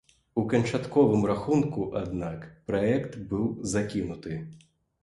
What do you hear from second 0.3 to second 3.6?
У канчатковым рахунку, аднак, праект быў